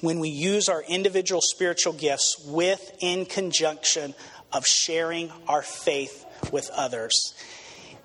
[0.00, 4.14] when we use our individual spiritual gifts with in conjunction
[4.52, 7.34] of sharing our faith with others.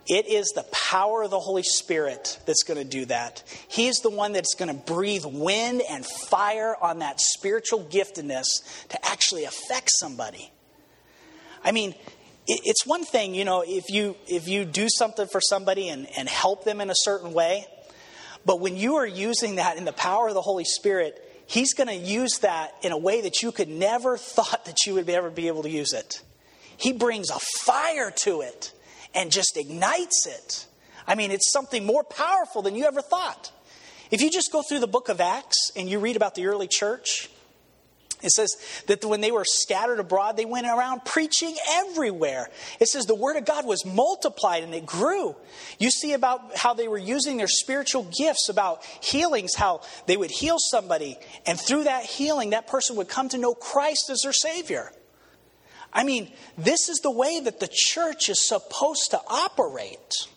[0.07, 3.43] It is the power of the Holy Spirit that's going to do that.
[3.69, 8.43] He's the one that's going to breathe wind and fire on that spiritual giftedness
[8.89, 10.51] to actually affect somebody.
[11.63, 11.95] I mean,
[12.45, 16.27] it's one thing, you know, if you if you do something for somebody and, and
[16.27, 17.65] help them in a certain way,
[18.45, 21.87] but when you are using that in the power of the Holy Spirit, He's going
[21.87, 25.29] to use that in a way that you could never thought that you would ever
[25.29, 26.21] be able to use it.
[26.75, 28.73] He brings a fire to it
[29.13, 30.67] and just ignites it.
[31.08, 33.52] I mean, it's something more powerful than you ever thought.
[34.12, 36.67] If you just go through the book of Acts and you read about the early
[36.67, 37.30] church,
[38.23, 38.56] it says
[38.88, 42.49] that when they were scattered abroad, they went around preaching everywhere.
[42.80, 45.36] It says the word of God was multiplied and it grew.
[45.78, 50.32] You see about how they were using their spiritual gifts, about healings, how they would
[50.32, 54.34] heal somebody, and through that healing, that person would come to know Christ as their
[54.34, 54.93] Savior.
[55.93, 60.27] I mean, this is the way that the church is supposed to operate.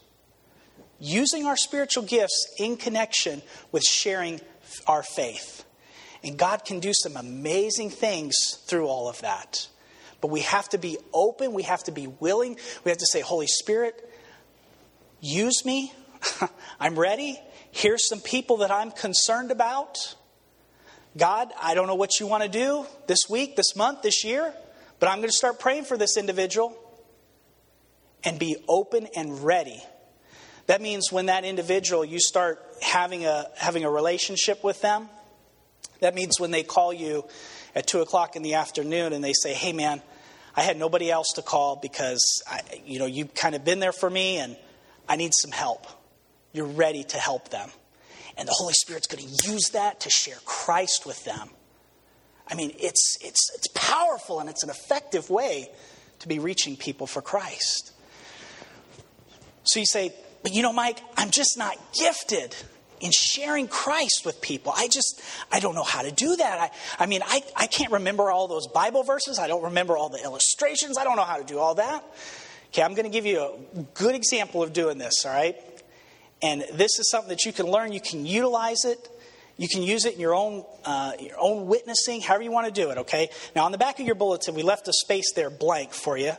[1.01, 3.43] Using our spiritual gifts in connection
[3.73, 4.41] with sharing
[4.87, 5.65] our faith.
[6.23, 8.35] And God can do some amazing things
[8.67, 9.69] through all of that.
[10.21, 13.21] But we have to be open, we have to be willing, we have to say,
[13.21, 14.11] Holy Spirit,
[15.21, 15.93] use me.
[16.81, 17.39] I'm ready.
[17.71, 20.17] Here's some people that I'm concerned about.
[21.17, 24.53] God, I don't know what you want to do this week, this month, this year.
[24.99, 26.77] But I'm going to start praying for this individual
[28.25, 29.83] and be open and ready.
[30.67, 35.09] That means when that individual, you start having a, having a relationship with them,
[36.01, 37.25] that means when they call you
[37.75, 40.03] at 2 o'clock in the afternoon and they say, hey man,
[40.55, 43.93] I had nobody else to call because I, you know, you've kind of been there
[43.93, 44.57] for me and
[45.09, 45.87] I need some help.
[46.53, 47.71] You're ready to help them.
[48.37, 51.51] And the Holy Spirit's going to use that to share Christ with them.
[52.49, 55.71] I mean, it's, it's, it's powerful and it's an effective way
[56.21, 57.93] to be reaching people for Christ.
[59.65, 62.55] So you say, but you know, Mike, I'm just not gifted
[63.01, 64.73] in sharing Christ with people.
[64.75, 66.59] I just, I don't know how to do that.
[66.99, 69.39] I, I mean, I, I can't remember all those Bible verses.
[69.39, 70.97] I don't remember all the illustrations.
[70.97, 72.05] I don't know how to do all that.
[72.69, 75.57] Okay, I'm going to give you a good example of doing this, all right?
[76.43, 77.93] And this is something that you can learn.
[77.93, 79.09] You can utilize it.
[79.59, 82.73] You can use it in your own, uh, your own witnessing, however you want to
[82.73, 83.31] do it, okay?
[83.55, 86.33] Now, on the back of your bulletin, we left a space there blank for you.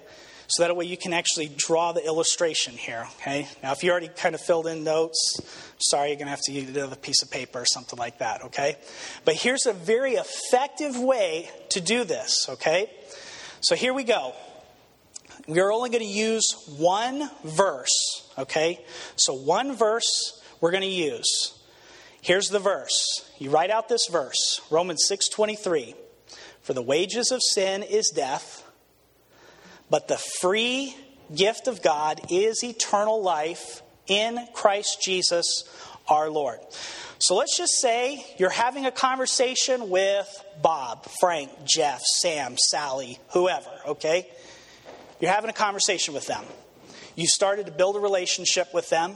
[0.50, 3.48] So that way you can actually draw the illustration here, okay?
[3.62, 5.42] Now, if you already kind of filled in notes,
[5.80, 8.44] sorry, you're going to have to use another piece of paper or something like that,
[8.46, 8.78] okay?
[9.26, 12.90] But here's a very effective way to do this, okay?
[13.60, 14.34] So here we go.
[15.48, 18.80] We are only going to use one verse, okay?
[19.18, 21.57] So one verse we're going to use.
[22.28, 23.24] Here's the verse.
[23.40, 25.96] You write out this verse, Romans 6:23.
[26.62, 28.64] For the wages of sin is death,
[29.90, 30.94] but the free
[31.34, 35.64] gift of God is eternal life in Christ Jesus
[36.10, 36.60] our Lord.
[37.20, 40.28] So let's just say you're having a conversation with
[40.62, 44.30] Bob, Frank, Jeff, Sam, Sally, whoever, okay?
[45.22, 46.44] You're having a conversation with them.
[47.16, 49.16] You started to build a relationship with them.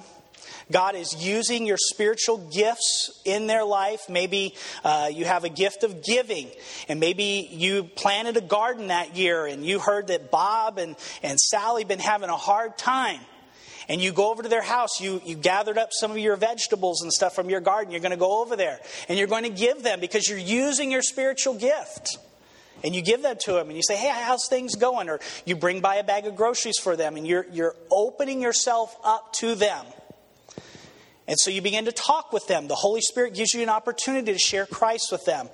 [0.71, 4.01] God is using your spiritual gifts in their life.
[4.09, 6.49] Maybe uh, you have a gift of giving,
[6.87, 11.39] and maybe you planted a garden that year, and you heard that Bob and, and
[11.39, 13.19] Sally been having a hard time.
[13.89, 17.01] And you go over to their house, you, you gathered up some of your vegetables
[17.01, 17.91] and stuff from your garden.
[17.91, 18.79] You're going to go over there
[19.09, 22.17] and you're going to give them because you're using your spiritual gift.
[22.83, 25.09] And you give that to them and you say, Hey, how's things going?
[25.09, 28.95] Or you bring by a bag of groceries for them and you're, you're opening yourself
[29.03, 29.85] up to them.
[31.31, 32.67] And so you begin to talk with them.
[32.67, 35.47] The Holy Spirit gives you an opportunity to share Christ with them.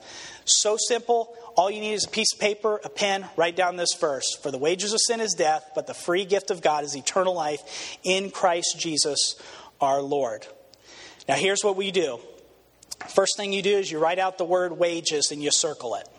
[0.43, 1.35] So simple.
[1.55, 4.25] All you need is a piece of paper, a pen, write down this verse.
[4.41, 7.35] For the wages of sin is death, but the free gift of God is eternal
[7.35, 9.39] life in Christ Jesus
[9.79, 10.47] our Lord.
[11.29, 12.21] Now, here's what we do.
[13.09, 16.09] First thing you do is you write out the word wages and you circle it.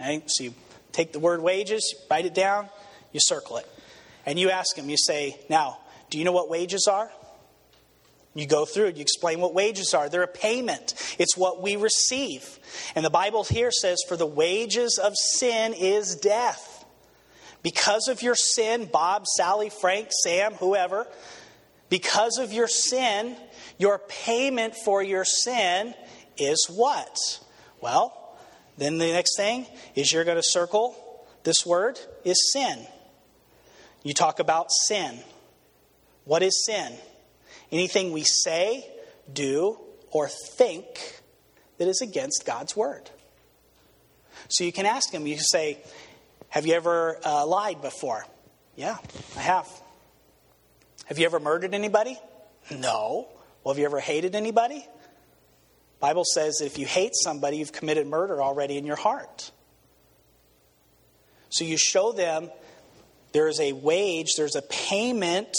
[0.00, 0.22] Okay?
[0.28, 0.54] So you
[0.92, 2.70] take the word wages, write it down,
[3.12, 3.68] you circle it.
[4.24, 5.76] And you ask them, you say, Now,
[6.08, 7.10] do you know what wages are?
[8.34, 10.08] You go through it, you explain what wages are.
[10.08, 12.58] They're a payment, it's what we receive.
[12.94, 16.84] And the Bible here says, For the wages of sin is death.
[17.62, 21.06] Because of your sin, Bob, Sally, Frank, Sam, whoever,
[21.88, 23.36] because of your sin,
[23.78, 25.94] your payment for your sin
[26.36, 27.16] is what?
[27.80, 28.36] Well,
[28.76, 30.96] then the next thing is you're going to circle
[31.44, 32.86] this word is sin.
[34.02, 35.20] You talk about sin.
[36.24, 36.92] What is sin?
[37.74, 38.88] Anything we say,
[39.32, 39.80] do,
[40.12, 40.86] or think
[41.78, 43.10] that is against God's word.
[44.46, 45.82] So you can ask him, you say,
[46.50, 48.24] Have you ever uh, lied before?
[48.76, 48.96] Yeah,
[49.36, 49.68] I have.
[51.06, 52.16] Have you ever murdered anybody?
[52.70, 53.26] No.
[53.64, 54.86] Well, have you ever hated anybody?
[55.98, 59.50] Bible says that if you hate somebody, you've committed murder already in your heart.
[61.48, 62.52] So you show them
[63.32, 65.56] there is a wage, there's a payment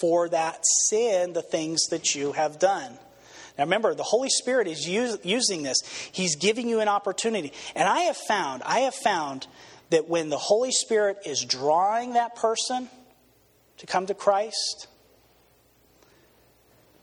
[0.00, 2.98] for that sin, the things that you have done.
[3.56, 5.78] Now remember, the Holy Spirit is use, using this.
[6.12, 7.52] He's giving you an opportunity.
[7.74, 9.46] And I have found, I have found
[9.90, 12.88] that when the Holy Spirit is drawing that person
[13.78, 14.88] to come to Christ,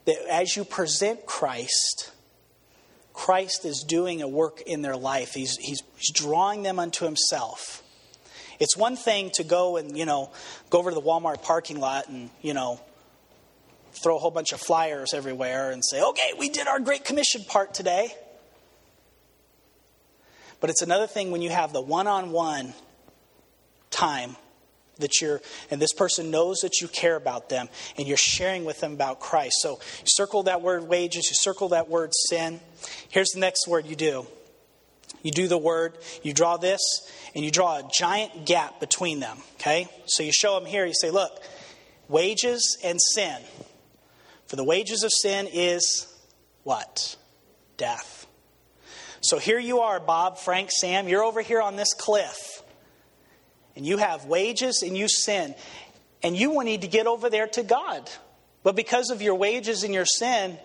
[0.04, 2.12] that as you present Christ,
[3.14, 5.34] Christ is doing a work in their life.
[5.34, 7.82] He's, he's, he's drawing them unto himself.
[8.62, 10.30] It's one thing to go and, you know,
[10.70, 12.80] go over to the Walmart parking lot and, you know,
[14.04, 17.42] throw a whole bunch of flyers everywhere and say, okay, we did our Great Commission
[17.42, 18.14] part today.
[20.60, 22.72] But it's another thing when you have the one on one
[23.90, 24.36] time
[24.98, 27.68] that you're, and this person knows that you care about them
[27.98, 29.56] and you're sharing with them about Christ.
[29.60, 32.60] So circle that word wages, you circle that word sin.
[33.08, 34.24] Here's the next word you do
[35.22, 36.80] you do the word, you draw this,
[37.34, 39.38] and you draw a giant gap between them.
[39.54, 39.88] Okay?
[40.06, 41.42] So you show them here, you say, look,
[42.08, 43.36] wages and sin.
[44.46, 46.06] For the wages of sin is
[46.64, 47.16] what?
[47.76, 48.26] Death.
[49.20, 52.62] So here you are, Bob, Frank, Sam, you're over here on this cliff.
[53.76, 55.54] And you have wages and you sin.
[56.22, 58.10] And you will need to get over there to God.
[58.62, 60.58] But because of your wages and your sin,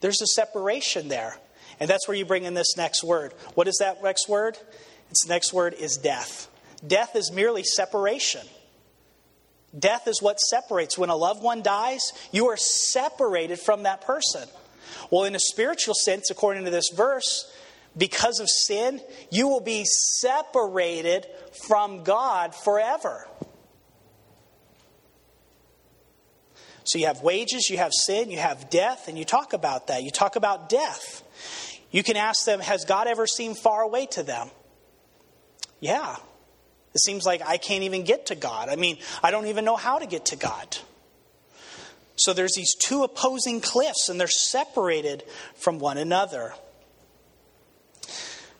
[0.00, 1.36] there's a separation there.
[1.80, 3.32] And that's where you bring in this next word.
[3.54, 4.58] What is that next word?
[5.10, 6.48] Its next word is death.
[6.86, 8.42] Death is merely separation.
[9.76, 10.96] Death is what separates.
[10.96, 14.48] When a loved one dies, you are separated from that person.
[15.10, 17.50] Well, in a spiritual sense, according to this verse,
[17.96, 19.00] because of sin,
[19.30, 21.26] you will be separated
[21.66, 23.26] from God forever.
[26.84, 30.02] So you have wages, you have sin, you have death, and you talk about that.
[30.02, 31.22] You talk about death.
[31.90, 34.50] You can ask them, Has God ever seemed far away to them?
[35.80, 36.16] Yeah.
[36.94, 38.68] It seems like I can't even get to God.
[38.68, 40.78] I mean, I don't even know how to get to God.
[42.16, 45.24] So there's these two opposing cliffs, and they're separated
[45.56, 46.54] from one another.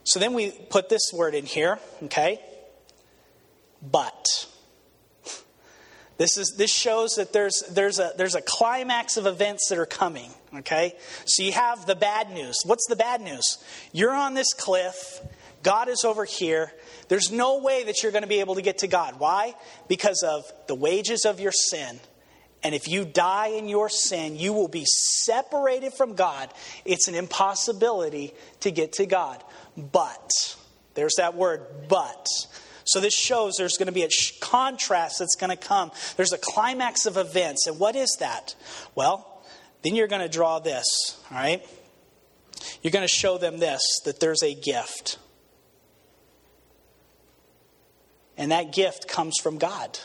[0.02, 2.40] So then we put this word in here, okay?
[3.80, 4.46] But.
[6.16, 9.86] This, is, this shows that there's, there's, a, there's a climax of events that are
[9.86, 10.94] coming, okay?
[11.24, 12.56] So you have the bad news.
[12.64, 13.58] What's the bad news?
[13.92, 15.20] You're on this cliff,
[15.64, 16.72] God is over here.
[17.08, 19.18] There's no way that you're going to be able to get to God.
[19.18, 19.54] Why?
[19.88, 21.98] Because of the wages of your sin.
[22.62, 26.52] And if you die in your sin, you will be separated from God.
[26.84, 29.42] It's an impossibility to get to God.
[29.76, 30.30] But,
[30.94, 32.26] there's that word, but.
[32.84, 34.10] So this shows there's going to be a
[34.40, 35.90] contrast that's going to come.
[36.16, 37.66] There's a climax of events.
[37.66, 38.54] And what is that?
[38.94, 39.42] Well,
[39.82, 40.86] then you're going to draw this,
[41.30, 41.64] all right?
[42.82, 45.18] You're going to show them this that there's a gift.
[48.36, 49.98] And that gift comes from God.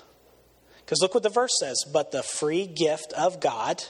[0.78, 1.84] Because look what the verse says.
[1.92, 3.84] But the free gift of God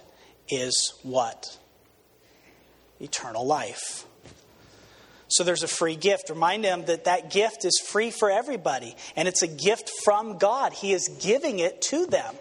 [0.47, 1.57] is what?
[2.99, 4.05] Eternal life.
[5.29, 6.29] So there's a free gift.
[6.29, 10.73] Remind them that that gift is free for everybody, and it's a gift from God.
[10.73, 12.35] He is giving it to them.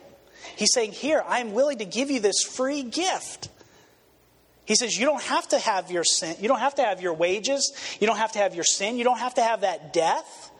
[0.56, 3.50] He's saying, Here, I'm willing to give you this free gift.
[4.64, 7.14] He says, You don't have to have your sin, you don't have to have your
[7.14, 10.50] wages, you don't have to have your sin, you don't have to have that death,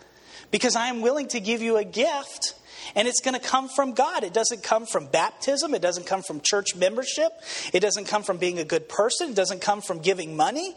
[0.51, 2.55] because I am willing to give you a gift.
[2.95, 4.24] And it's going to come from God.
[4.24, 5.74] It doesn't come from baptism.
[5.74, 7.33] It doesn't come from church membership.
[7.74, 9.31] It doesn't come from being a good person.
[9.31, 10.74] It doesn't come from giving money.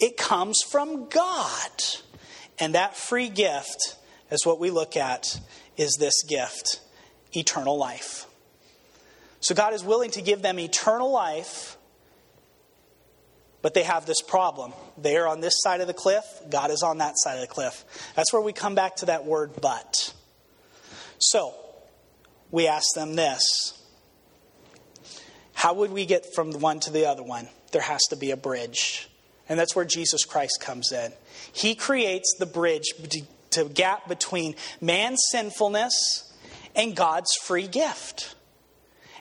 [0.00, 1.70] It comes from God.
[2.58, 3.96] And that free gift
[4.30, 5.40] is what we look at
[5.76, 6.80] is this gift,
[7.34, 8.26] eternal life.
[9.40, 11.76] So God is willing to give them eternal life,
[13.62, 14.72] but they have this problem.
[14.98, 17.46] They are on this side of the cliff, God is on that side of the
[17.46, 17.84] cliff.
[18.14, 20.14] That's where we come back to that word but.
[21.18, 21.54] So,
[22.50, 23.42] we ask them this
[25.54, 27.48] How would we get from one to the other one?
[27.72, 29.09] There has to be a bridge.
[29.50, 31.12] And that's where Jesus Christ comes in.
[31.52, 32.94] He creates the bridge
[33.50, 36.32] to gap between man's sinfulness
[36.76, 38.36] and God's free gift.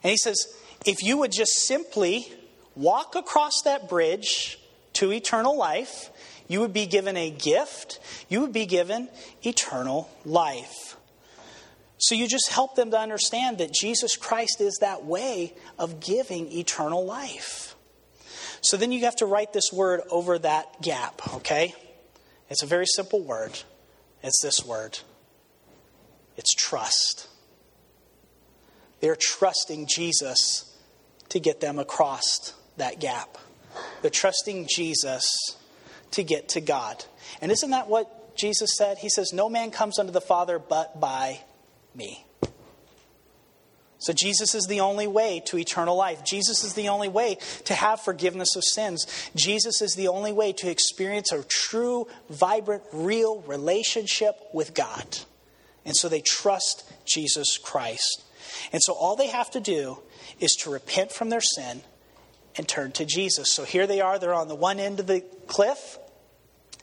[0.03, 0.37] And he says,
[0.85, 2.31] if you would just simply
[2.75, 4.59] walk across that bridge
[4.93, 6.11] to eternal life,
[6.47, 7.99] you would be given a gift.
[8.29, 9.09] You would be given
[9.41, 10.95] eternal life.
[11.97, 16.51] So you just help them to understand that Jesus Christ is that way of giving
[16.51, 17.68] eternal life.
[18.61, 21.73] So then you have to write this word over that gap, okay?
[22.49, 23.59] It's a very simple word.
[24.21, 24.99] It's this word
[26.39, 27.27] it's trust.
[29.01, 30.73] They're trusting Jesus
[31.27, 33.37] to get them across that gap.
[34.01, 35.25] They're trusting Jesus
[36.11, 37.03] to get to God.
[37.41, 38.99] And isn't that what Jesus said?
[38.99, 41.41] He says, No man comes unto the Father but by
[41.93, 42.25] me.
[43.99, 46.23] So, Jesus is the only way to eternal life.
[46.23, 49.05] Jesus is the only way to have forgiveness of sins.
[49.35, 55.19] Jesus is the only way to experience a true, vibrant, real relationship with God.
[55.85, 58.23] And so they trust Jesus Christ.
[58.71, 59.99] And so all they have to do
[60.39, 61.81] is to repent from their sin
[62.55, 63.53] and turn to Jesus.
[63.53, 65.97] So here they are, they're on the one end of the cliff.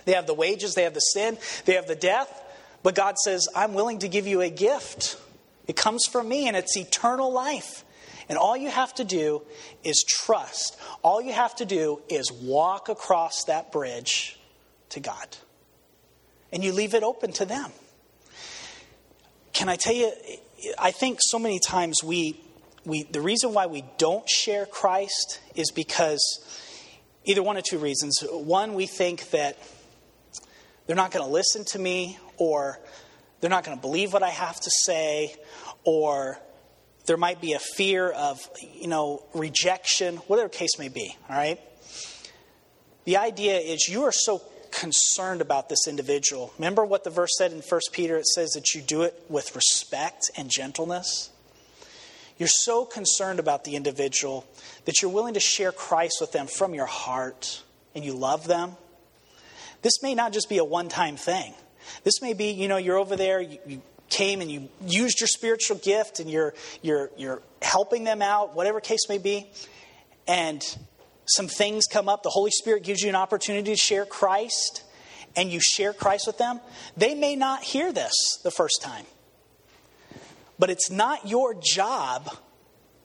[0.05, 2.43] They have the wages, they have the sin, they have the death.
[2.83, 5.19] But God says, I'm willing to give you a gift.
[5.67, 7.85] It comes from me and it's eternal life.
[8.29, 9.43] And all you have to do
[9.85, 10.79] is trust.
[11.03, 14.39] All you have to do is walk across that bridge
[14.91, 15.37] to God.
[16.53, 17.71] And you leave it open to them.
[19.53, 20.13] Can I tell you,
[20.79, 22.41] I think so many times we,
[22.85, 26.21] we the reason why we don't share Christ is because
[27.25, 28.23] either one of two reasons.
[28.31, 29.59] One, we think that
[30.87, 32.79] they're not going to listen to me, or
[33.41, 35.35] they're not going to believe what I have to say,
[35.85, 36.39] or
[37.07, 41.61] there might be a fear of, you know, rejection, whatever case may be, all right?
[43.05, 46.53] The idea is you are so concerned about this individual.
[46.59, 48.17] Remember what the verse said in 1 Peter?
[48.17, 51.31] It says that you do it with respect and gentleness.
[52.39, 54.45] You're so concerned about the individual
[54.85, 57.63] that you're willing to share Christ with them from your heart
[57.95, 58.77] and you love them.
[59.83, 61.55] This may not just be a one time thing.
[62.05, 65.29] This may be, you know, you're over there, you, you came and you used your
[65.29, 69.51] spiritual gift and you're, you're, you're helping them out, whatever case may be,
[70.29, 70.63] and
[71.27, 74.85] some things come up, the Holy Spirit gives you an opportunity to share Christ,
[75.35, 76.61] and you share Christ with them,
[76.97, 78.13] they may not hear this
[78.43, 79.05] the first time.
[80.59, 82.31] But it's not your job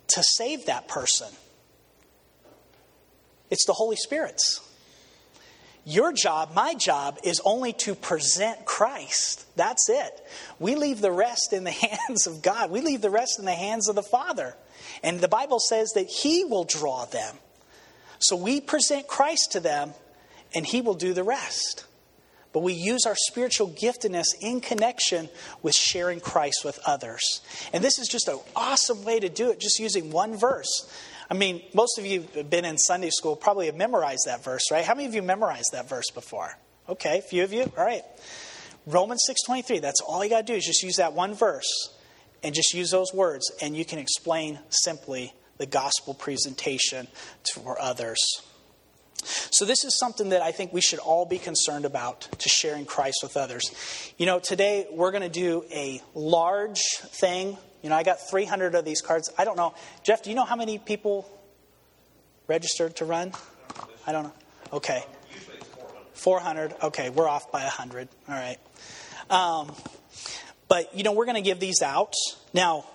[0.09, 1.29] to save that person,
[3.49, 4.61] it's the Holy Spirit's.
[5.83, 9.45] Your job, my job, is only to present Christ.
[9.55, 10.25] That's it.
[10.59, 11.71] We leave the rest in the
[12.07, 12.69] hands of God.
[12.69, 14.55] We leave the rest in the hands of the Father.
[15.03, 17.35] And the Bible says that He will draw them.
[18.19, 19.93] So we present Christ to them,
[20.53, 21.85] and He will do the rest.
[22.53, 25.29] But we use our spiritual giftedness in connection
[25.63, 27.41] with sharing Christ with others.
[27.71, 30.91] And this is just an awesome way to do it, just using one verse.
[31.31, 34.69] I mean, most of you have been in Sunday school, probably have memorized that verse,
[34.69, 34.83] right?
[34.83, 36.57] How many of you memorized that verse before?
[36.89, 37.71] Okay, a few of you.
[37.77, 38.03] All right.
[38.85, 39.79] Romans 6:23.
[39.79, 41.93] That's all you got to do is just use that one verse
[42.43, 47.07] and just use those words and you can explain simply the gospel presentation
[47.53, 48.19] for others.
[49.23, 52.83] So, this is something that I think we should all be concerned about to sharing
[52.83, 53.63] Christ with others.
[54.17, 58.75] You know, today we're going to do a large thing you know, I got 300
[58.75, 59.29] of these cards.
[59.37, 59.73] I don't know.
[60.03, 61.27] Jeff, do you know how many people
[62.47, 63.33] registered to run?
[64.05, 64.33] I don't know.
[64.73, 65.03] Okay.
[66.13, 66.75] 400.
[66.83, 68.07] Okay, we're off by 100.
[68.29, 68.57] All right.
[69.29, 69.75] Um,
[70.67, 72.13] but, you know, we're going to give these out.
[72.53, 72.85] Now,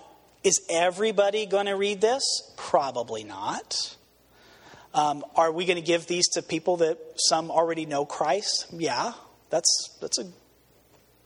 [0.45, 2.23] is everybody going to read this?
[2.57, 3.97] Probably not.
[4.95, 8.67] Um, are we going to give these to people that some already know Christ?
[8.73, 9.13] Yeah,
[9.51, 10.25] that's, that's a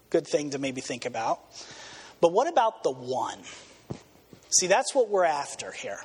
[0.09, 1.41] good thing to maybe think about.
[2.21, 3.39] But what about the one?
[4.51, 6.01] See, that's what we're after here.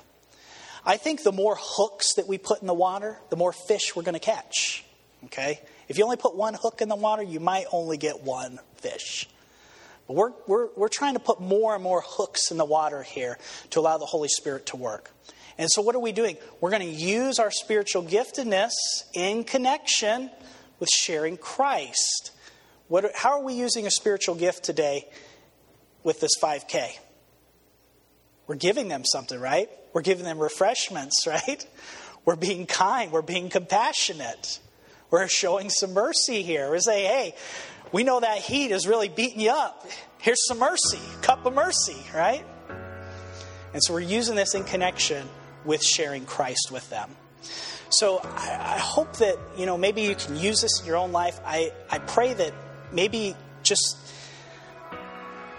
[0.86, 4.04] I think the more hooks that we put in the water, the more fish we're
[4.04, 4.86] going to catch.
[5.26, 5.60] Okay?
[5.88, 9.28] If you only put one hook in the water, you might only get one fish.
[10.08, 13.40] But we're, we're, we're trying to put more and more hooks in the water here
[13.72, 15.12] to allow the Holy Spirit to work.
[15.58, 16.38] And so, what are we doing?
[16.60, 18.72] We're going to use our spiritual giftedness
[19.14, 20.30] in connection
[20.80, 22.32] with sharing Christ.
[22.88, 25.08] What, how are we using a spiritual gift today
[26.06, 26.92] with this 5K?
[28.48, 29.70] We're giving them something, right?
[29.92, 31.66] We're giving them refreshments, right?
[32.24, 33.12] We're being kind.
[33.12, 34.60] We're being compassionate.
[35.12, 36.70] We're showing some mercy here.
[36.70, 37.36] We're saying, hey,
[37.92, 39.86] we know that heat is really beating you up.
[40.20, 42.44] Here's some mercy, cup of mercy, right?
[43.74, 45.28] And so we're using this in connection
[45.66, 47.10] with sharing Christ with them.
[47.90, 51.12] So I, I hope that, you know, maybe you can use this in your own
[51.12, 51.40] life.
[51.46, 52.54] I, I pray that
[52.92, 53.98] maybe just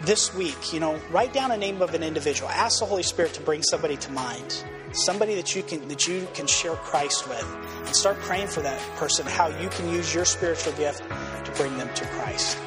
[0.03, 2.51] this week, you know, write down a name of an individual.
[2.51, 6.27] Ask the Holy Spirit to bring somebody to mind, somebody that you can that you
[6.35, 7.45] can share Christ with,
[7.85, 9.27] and start praying for that person.
[9.27, 12.59] How you can use your spiritual gift to bring them to Christ.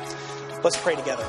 [0.64, 1.26] Let's pray together.